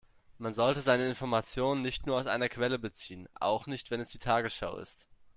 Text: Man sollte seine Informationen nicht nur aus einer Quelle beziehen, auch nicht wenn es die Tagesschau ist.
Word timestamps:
Man 0.39 0.55
sollte 0.55 0.81
seine 0.81 1.07
Informationen 1.07 1.83
nicht 1.83 2.07
nur 2.07 2.17
aus 2.17 2.25
einer 2.25 2.49
Quelle 2.49 2.79
beziehen, 2.79 3.29
auch 3.35 3.67
nicht 3.67 3.91
wenn 3.91 3.99
es 4.01 4.09
die 4.09 4.17
Tagesschau 4.17 4.77
ist. 4.77 5.05